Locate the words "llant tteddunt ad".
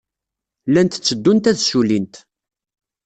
0.69-1.57